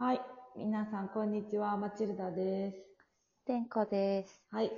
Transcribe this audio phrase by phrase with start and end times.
[0.00, 0.20] はい。
[0.56, 1.76] 皆さん、こんにちは。
[1.76, 2.76] マチルダです。
[3.44, 4.40] てんこです。
[4.48, 4.70] はい。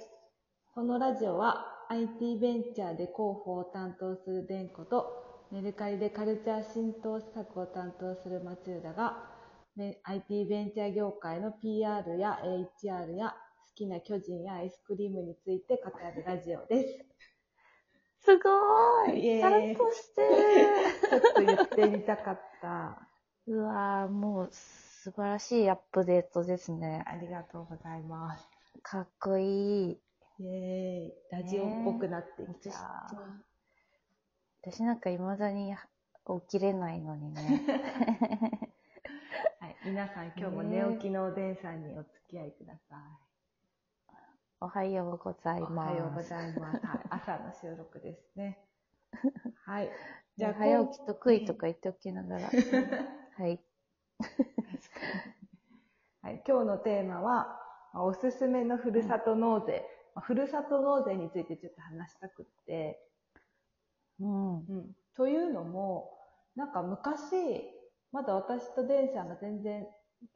[0.74, 3.12] このラジオは、IT ベンチャーで広
[3.44, 9.28] 報を担当するデンコと、メルカリでカルチャー浸透施策を担当するマチルダが、
[9.76, 12.38] ね IT ベンチャー業界の PR や
[12.82, 18.24] HR や好きな巨人やアイスクリームについて語るラジオです。
[18.24, 20.22] すごーいイエーイちゃんとして
[21.10, 23.06] ちょっと言ってみたかった。
[23.46, 24.50] る うわーもう
[25.02, 27.02] 素晴らしいアップデートですね。
[27.06, 28.46] ありがとうございます。
[28.82, 29.98] かっこいい。
[30.40, 31.42] イエーイ。
[31.42, 33.10] ラジオっぽくなってき私た。
[34.62, 37.62] 私なんか未だに起きれないのにね。
[39.58, 43.02] はい、皆さん今日も寝起きのおでんさんにお付き合いくださ
[44.60, 45.60] おはようござい。
[45.60, 45.92] います。
[45.92, 46.86] おはようございます。
[46.86, 48.58] はい、朝の収録ですね。
[49.64, 49.90] はい。
[50.36, 52.50] じゃあ、早起き得意とか言っておきながら。
[53.38, 53.64] はい。
[56.22, 57.60] はい、今日のテーマは、
[57.92, 59.84] まあおすすめのふるさと納税。
[60.14, 63.00] まあふるさと納税についてちょっと話したくって、
[64.20, 64.58] うん。
[64.58, 66.10] うん、というのも、
[66.54, 67.34] なんか昔、
[68.12, 69.86] まだ私とデンさんが全然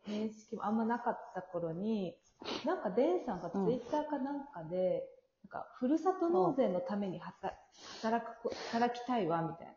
[0.06, 2.16] 面識もあんまなかった頃に、
[2.64, 5.08] なんかデンさんがツイッターかなんかで、
[5.44, 7.56] なんかふるさと納税のために働
[8.00, 9.74] 働く働きたいわ、みたいな。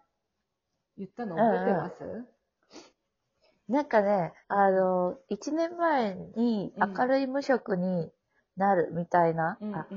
[0.98, 2.26] 言ったの覚えてます、
[3.70, 8.10] なんかね、あの、一年前に明るい無職に
[8.56, 9.88] なるみたいな、うん、うん、あ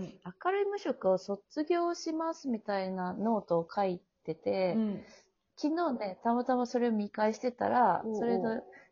[0.44, 5.04] 明るい無職を卒業しますみたいなノートを書いてて、うん。
[5.56, 8.42] 昨日ね、たまたまそれを見返してたらおうおう、それで、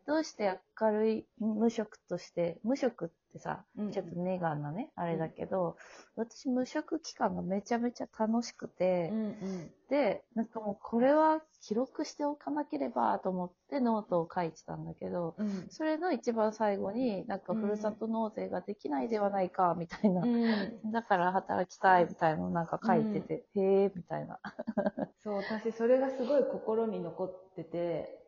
[0.07, 5.77] どうして明るい無職として、無職ってさうん、ちょっとネガなね、あれだけど、
[6.17, 9.71] 私無職期間がめちゃめちゃ楽しくて、うん、うん。
[9.89, 15.67] で、なんかもうこれは記録しておかなければと思ってノートを書いてたんだけど、うん。
[15.71, 20.23] それの一番最後に、なんかふるさと納税ができないではないか、みたいな。
[20.23, 20.81] うん。
[20.93, 24.41] だから働きたいみたいなのなんか書いてて、へえ、みたいな。
[25.23, 28.19] そう、私それがすごい心に残ってて、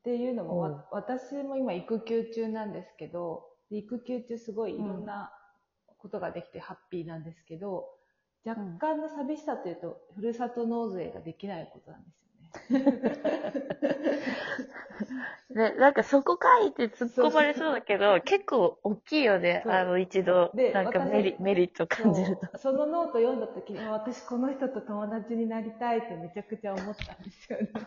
[0.00, 5.32] っていうのも、私も今育休中なんですけど、で育休中すごいいろんな
[5.98, 7.88] ことができてハッピーなんですけど、
[8.44, 12.16] 若干の寂しさというと、ふるさと納税ができないことなんです
[12.72, 12.84] よね。
[15.50, 19.62] で、 なんかそこ書いて突っ込まれそうだけど、結構大きいよね。
[19.66, 22.58] あの、一度で、なんか私メリメリット感じると。
[22.58, 27.68] そのノート読んだ時に、あ私この人と友達になりたいってめちゃくちゃ思ったんですよね。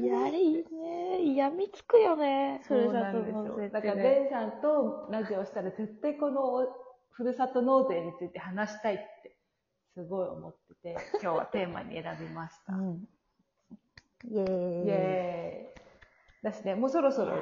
[0.00, 1.36] わかるやりいいね。
[1.36, 2.60] 病みつくよね。
[2.66, 3.18] ふるさと。
[3.18, 4.02] 納税ってだから、ね。
[4.02, 6.66] ベンさんとラジオしたら絶対この
[7.10, 9.36] ふるさと納税について話したいって
[9.94, 12.72] すごい思ってて、今日はテーマに選びました。
[12.72, 13.08] うん。
[14.24, 14.86] イェーイ。
[14.86, 15.82] イエーイ。
[16.42, 17.34] だしね、もうそろそろ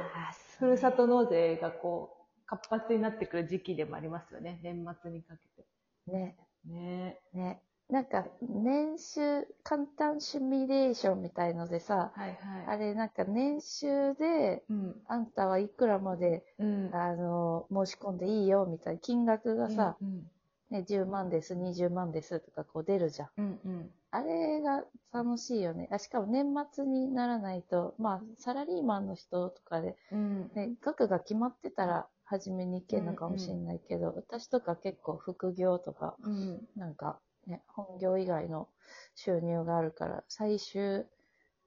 [0.58, 4.60] ふるさと納税がこう、活発になってくる時期でもありますよね。
[4.62, 5.68] 年末にかけて。
[6.12, 6.36] ね、
[6.66, 7.62] ねね。
[7.90, 12.36] なんか、年収、簡単シミュレーションみたいのでさ、はいはい。
[12.66, 14.96] あれなんか年収で、うん。
[15.06, 16.90] あんたはいくらまで、うん。
[16.94, 20.26] あの、申し込んでいいよみたいな金額がさ、うん
[20.70, 23.28] ね、10万です、20万ですとかこう出るじゃん。
[23.38, 23.90] うんうん。
[24.12, 25.88] あれが楽しいよね。
[25.92, 30.50] あしかも年末にならないと、まあ、サラリーマンの人とかで、うん。
[30.54, 36.68] ね、額が決まってたら、初めに行けるのかもしれないけど、私とか結構副業とか、うん。
[36.76, 37.18] なんか、
[37.50, 38.68] ね、本業以外の
[39.14, 41.04] 収入があるから、最終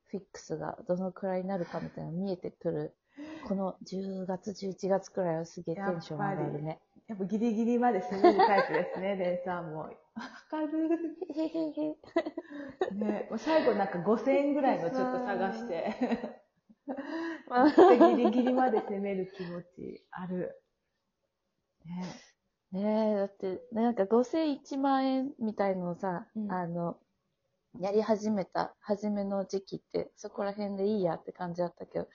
[0.06, 2.96] フィックスがどのくらいになるかみたいなの見えてくる。
[3.48, 6.80] この10月、11月くらいはすげえテンション上がるね。
[7.08, 9.80] やっぱギリギリまで攻めるタイプですね、レンさんも。
[9.80, 9.90] わ
[10.50, 10.90] かる。
[12.94, 15.94] ね、もう最後なんか5000円ぐらいのちょっと探して、
[17.48, 20.62] まあで ギリギリまで攻める気持ちある。
[21.86, 22.33] ね。
[22.74, 26.98] ねえ、だって、なんか5000、1万円みたいのをさ、うんあの、
[27.80, 32.08] やり始めた、初めの時期って、そこら辺でいいやって感じだったけど、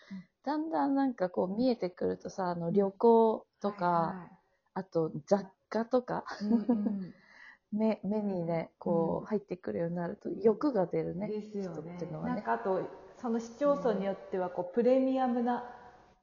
[0.45, 4.29] だんだんなんかこう見えてくるとさ、あの旅行とか、は
[4.75, 7.15] あと雑貨とか、いはいうんうん
[7.73, 11.29] 目目にね、こうんう入ってくるようになると欲が出るね。
[11.29, 12.23] ですよ人ってねいうの。
[12.23, 12.37] はね。
[12.37, 12.81] なんかあと、
[13.17, 15.65] その市町村によっては、こう、プレミアムな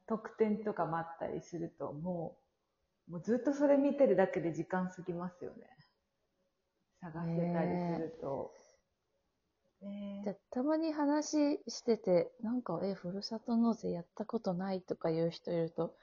[0.07, 2.44] 特典とかもあったりすると、もう、
[3.09, 5.67] もうずっとそれ見てるだけで時間過ぎますよね。
[7.01, 8.51] 探してたりすると。
[9.81, 15.95] ねでたまに話してて、なんか、え、ふるさと納税やったことないとかいう人いると、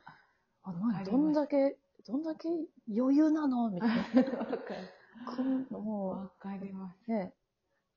[0.62, 1.76] あ、なんどんだけ、
[2.06, 2.49] どんだけ
[2.88, 3.70] 余裕なの？
[3.70, 5.78] みたいな。
[5.78, 6.96] もわかります。
[7.08, 7.32] う、ね、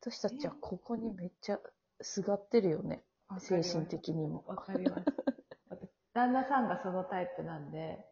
[0.01, 1.59] 私たちはここにめっちゃ
[2.01, 3.03] すがってるよね。
[3.39, 4.43] 精神的にも。
[4.47, 5.05] わかります。
[5.69, 8.05] 私旦那さんがそのタイプなんで、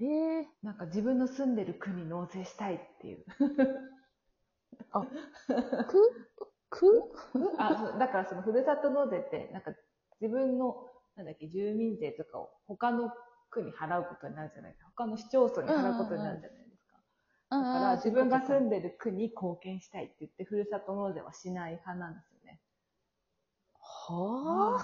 [0.00, 0.04] へ
[0.40, 0.48] え。
[0.62, 3.24] なんか自分の住んでる区に納税したいっていう。
[4.92, 5.06] あ
[7.74, 9.72] そうだからそのふるさと納税って、なんか
[10.20, 13.10] 自分の、なんだっけ、住民税とかを他の
[13.50, 14.90] 区に払うことになるじゃないですか。
[14.96, 16.98] 他の市町村に払うことになるじゃないですか。
[17.50, 22.60] だから自分が住んでる区に貢献したいって言って、ふるさと納税はしない派なんですよね。
[23.80, 24.76] は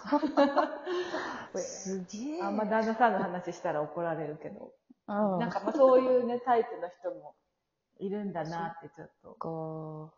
[1.52, 1.58] あ？
[1.58, 2.42] すげえ。
[2.42, 4.72] あんま旦那さんの話したら怒られるけど、
[5.20, 5.38] うん。
[5.40, 7.34] なんかまあそういうね、タイプの人も
[7.98, 10.12] いるんだなってちょっとか。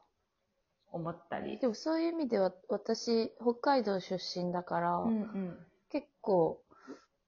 [0.92, 1.58] 思ったり。
[1.58, 5.66] でもそういう意味では、私、北海道出身だから、うんうん。
[5.90, 6.60] 結構、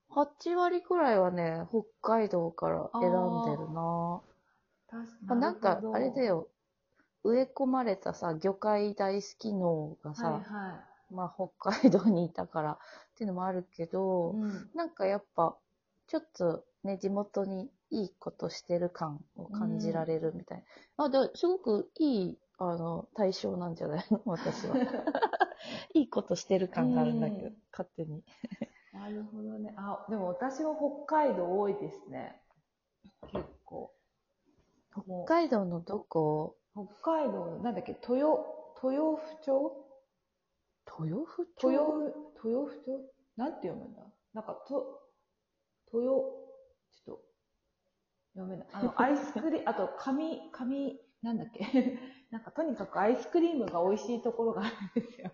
[0.09, 4.23] 8割くらいはね、北海道から選んでるな。
[4.89, 6.23] 確あなんかあれだ。
[6.25, 6.49] よ、
[7.25, 12.79] 植え込まれたさ、魚介大好き脳がさ、はいはまあ北海道にいたからっ
[13.17, 13.87] ていうのもあるけい。
[13.87, 15.57] ど、うんなんかやっぱ、
[16.07, 20.65] ちょっとね、地元にいいことしてる感を感じられるみたい
[20.97, 21.05] な。
[21.05, 24.21] あ、で、すごくいい、あの、対象なんじゃないの？
[24.27, 24.77] 私は。
[25.95, 28.25] いいことしてる感があるんだけど、うん勝手に。
[28.95, 29.75] なるほどね。
[29.77, 32.41] あ、でも私も北海道多いですね。
[33.29, 33.93] 結構。
[35.07, 36.57] も北海道のどこ？
[36.75, 38.17] う北海道の、なんだっけ、豊、
[38.83, 39.87] 豊府町？
[41.01, 41.71] 豊府町？
[41.73, 42.15] 豊府、
[42.49, 43.11] 豊府町？
[43.37, 44.03] なんて読むんだ？
[44.33, 45.03] なんか、と、
[45.93, 46.23] 豊、
[48.37, 48.67] 読めない。
[48.73, 51.99] あの、 アイスクリーム、あと、紙、紙、なんだっけ
[52.31, 55.31] なんか、とにかくアイスクリームが美味しいところがあるんですよ。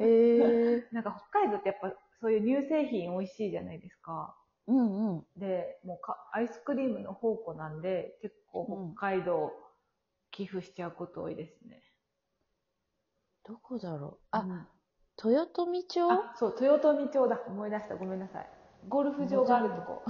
[0.00, 0.88] へえ。
[0.92, 4.36] なんか、北海道ってやっぱ、そういう乳製品美味しいじゃないですか。
[4.66, 5.26] うんうん。
[5.36, 9.52] で、もうか、アイスクリームの宝庫なんで、結構北海道
[10.30, 11.82] 寄付しちゃうこと多いですね。
[13.44, 14.68] どこだろうあ、うん
[15.18, 16.02] 豊富町？
[16.10, 17.40] あ、そう、豊富町だ。
[17.46, 17.96] 思い出した。
[17.96, 18.48] ごめんなさい。
[18.88, 20.02] ゴルフ場があるとこ。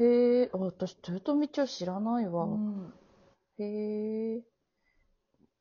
[0.00, 2.44] へえ、あ私、豊富町知らないわ。
[2.44, 2.92] うん。
[3.58, 4.42] へえ。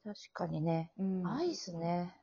[0.04, 0.92] 確かにね。
[0.98, 2.16] うんアイスね。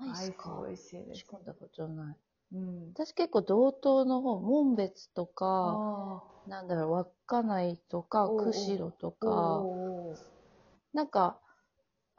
[0.00, 0.62] アイアイススか。
[0.66, 1.20] 美味しいです。
[1.20, 2.16] 仕込んだことない。
[2.52, 2.88] うん。
[2.92, 6.92] 私結構道東の方、門別とか、あなんだろう、
[7.26, 9.26] 稚内とか、釧路とあ。
[9.26, 9.64] か、
[10.92, 11.40] なんか、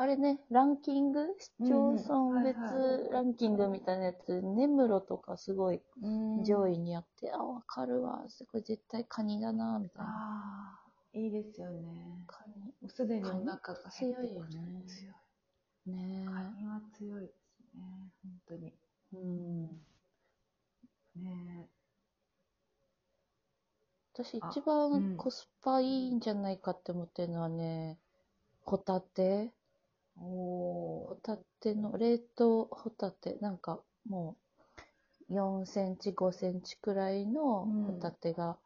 [0.01, 1.27] あれね、ランキング？
[1.37, 6.09] 市町村別ランキングみたいなやつ、根室とかすごいう
[6.41, 10.09] ん上位にあって、あ、わかるわ、すごい絶対カニだな、みたいな。
[10.09, 10.79] あ
[11.13, 12.23] あ、いいですよね。
[12.25, 12.63] カニ。
[12.63, 15.11] もうすでにお腹が強いよね強
[15.85, 15.91] い。
[15.91, 18.11] ねカニは強いですね。
[18.23, 18.73] 本当に。
[19.13, 19.17] え。
[19.17, 19.67] うん。
[21.23, 21.69] ね
[24.15, 27.99] 私あ一うん番コスパいいんじゃないかって思ってるのはね、
[28.63, 29.51] ホタテ
[30.21, 34.37] おホおタテの、冷凍ホタテ、なんかも
[35.29, 38.57] う4センチ、5センチくらいのうんホタテが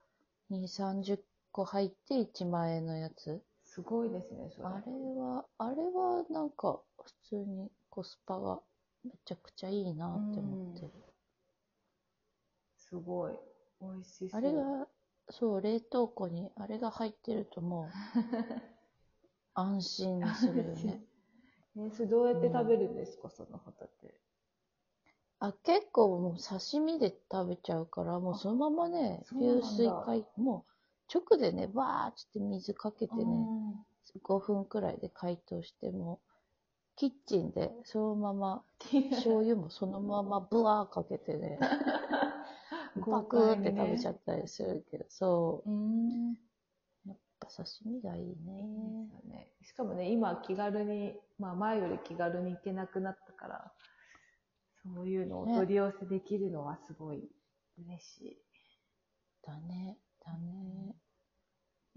[0.49, 1.17] 2、30
[1.51, 3.41] 個入って1万円のやつ。
[3.63, 4.67] すごいですね、それ。
[4.67, 8.61] あれは、あれはなんか普通にコスパが
[9.03, 10.91] めちゃくちゃいいなって思ってる。
[12.77, 13.33] すごい。
[13.81, 14.39] 美味しそう。
[14.39, 14.87] あれが、
[15.29, 17.87] そう、冷凍庫にあれが入ってるともう
[19.53, 21.04] 安心するよね。
[21.75, 24.19] ね、それどうやって食べるんですか、そのホタテ。
[25.39, 33.85] あ、結構もう刺身で食べちゃうから、もうそのままね、流水解、もう直でね、バーッつって水かけてね、うん。
[34.23, 36.19] 5分くらいで解凍しても、
[36.95, 38.63] キッチンでそのまま、
[39.11, 41.59] 醤油もそのままブワーかけてね、
[43.09, 45.69] バクーって食べちゃったりするけど、そう
[47.45, 48.53] ぱ刺身がいいいいですね。
[48.53, 49.47] よね。
[49.63, 53.71] しかもね、今気軽に、まあ前より気軽に行けなくなったから、
[54.83, 57.29] そういうのを取り寄せできるのはすごい
[57.77, 58.37] 嬉しい。
[59.45, 60.95] だね、だね。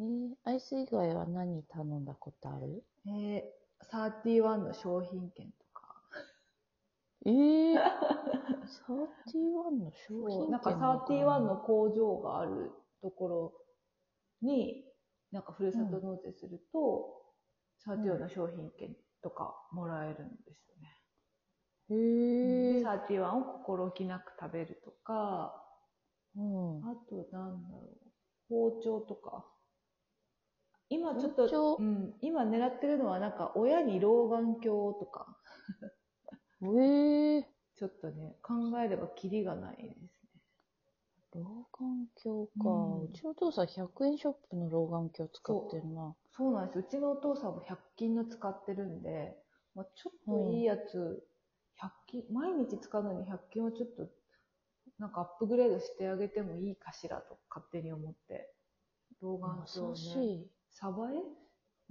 [0.00, 2.85] えー、アイス以外は何頼んだことある？
[3.07, 6.02] えー、31の商品券とか。
[7.26, 7.78] えぇ、ー、
[8.87, 12.71] 31の商品券なんか31の工場がある
[13.02, 13.52] ところ
[14.43, 14.85] に、
[15.32, 17.18] なんかふるさと納税すると、
[17.87, 22.00] 31の商品券とかもらえるんですよね。
[22.00, 25.54] へで、31を心置きなく食べるとか、
[26.37, 26.78] うん。
[26.85, 28.08] あとなんだろう、
[28.49, 29.44] 包丁とか。
[30.90, 34.62] 今ちょっと、うん、今狙ってるのはなんか親に老眼鏡
[34.99, 35.26] とか、
[36.62, 37.44] えぇ、ー、
[37.76, 40.08] ちょっとね、考えればキリがないですね。
[41.38, 46.14] 老眼鏡か、うんうちのお父さん100円ショップの老眼鏡使ってるな。
[46.37, 46.78] そうなんです。
[46.80, 49.37] うちのお父さんも100均の使ってるんで、
[49.75, 51.23] まあ、ちょっといいやつ、
[51.80, 54.09] 100均、毎日使うのに100均をちょっと、
[54.99, 58.52] なんかアップグレードしてあげてもいいかしらと勝手に思って、
[59.21, 60.50] 老眼鏡ね、い。
[60.71, 61.14] サバエ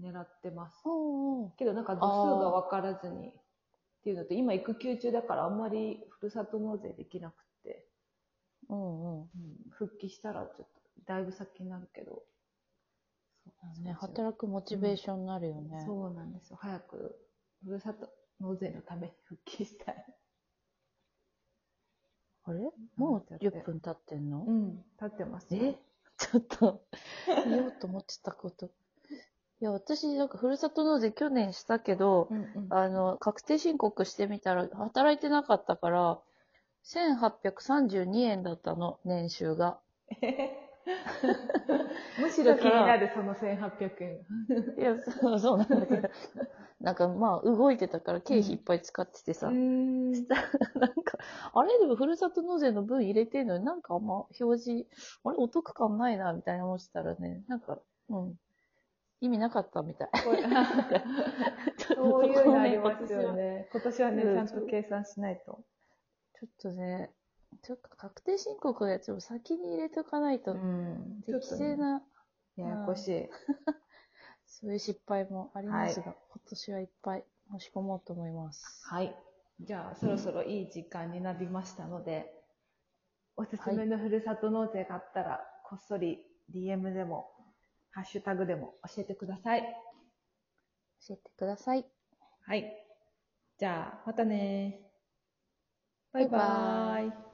[0.02, 0.82] 狙ってます。
[0.86, 1.52] うんうん。
[1.52, 3.32] けどなんか度数が分からずにっ
[4.04, 7.47] ていうのと、今育休中だからあんまりふるさと納税できなく
[8.70, 9.28] うんうん。
[9.72, 10.66] 復帰したらちょっと
[11.06, 12.24] だいぶ先になるけど。
[13.82, 15.84] ね、働くモチベーションになるよね。
[15.86, 16.58] そうなんですよ。
[16.60, 17.16] 早く
[17.64, 18.10] ふるさと
[18.40, 20.06] 納税のために復帰したい。
[22.44, 22.60] あれ？
[22.96, 24.44] もう10分経ってんの？
[24.46, 24.72] うん、
[25.02, 25.64] 立ってますよ。
[25.64, 25.76] え？
[26.18, 26.82] ちょっと、
[27.46, 28.66] 言おうと思ってたこと。
[28.66, 28.70] い
[29.60, 36.20] や、私、なんか、ふるさと納税去年したけど、うんうん、あの、確定申告してみたら、働いてなかったから、
[36.88, 39.80] 1832円だったの、年収が。
[42.20, 44.26] むしろ気になるその1800円。
[44.78, 46.10] いや、そうそうなんだけど、
[46.80, 51.18] なんかまあ、動いてたから経費いっぱい使っててさ、んなんか、
[51.54, 54.88] あれでもふるさと納税の分入れてんのになんかあんま表示、
[55.26, 57.80] あれお得感ないな、みたいな思ってたらね、なんか、
[58.10, 58.40] うん、
[59.20, 60.10] 意味なかったみたい。
[61.96, 63.68] そういうのありますよね。
[63.74, 65.60] 今年はね、うんちゃんと計算しないと。
[66.40, 67.10] ちょっとね、
[67.64, 72.04] ちょっと確定申告のやつを先に入れとかないと、ん適正な、
[72.56, 73.30] ややこしい。
[74.46, 78.86] そういう失敗もありますが、今年はいっぱい申し込もうと思います。
[78.86, 79.16] はい。
[79.60, 82.32] じゃあ、そろそろいい時間になりましたので、
[83.36, 87.32] おすすめのふるさと納税があったら、こっそり DM でも、
[87.92, 89.62] ハッシュタグでも教えてください。
[91.08, 91.86] 教えてください。
[92.46, 92.88] はい。
[93.58, 94.87] じゃあ、またね
[96.18, 97.27] バイバーイ。